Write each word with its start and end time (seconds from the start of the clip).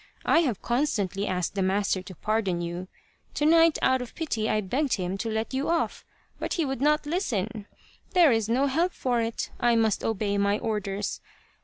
I 0.25 0.39
have 0.39 0.63
constantly 0.63 1.27
asked 1.27 1.53
the 1.53 1.61
master 1.61 2.01
to 2.01 2.15
pardon 2.15 2.59
you. 2.59 2.87
To 3.35 3.45
night, 3.45 3.77
out 3.83 4.01
of 4.01 4.15
pity, 4.15 4.49
I 4.49 4.59
begged 4.61 4.93
him 4.95 5.15
to 5.19 5.29
let 5.29 5.53
you 5.53 5.69
off, 5.69 6.03
but 6.39 6.55
he 6.55 6.65
would 6.65 6.81
not 6.81 7.05
listen. 7.05 7.67
There 8.13 8.31
is 8.31 8.49
no 8.49 8.65
help 8.65 8.93
for 8.93 9.21
it, 9.21 9.51
I 9.59 9.75
must 9.75 10.03
obey 10.03 10.39
my 10.39 10.57
orders. 10.57 11.21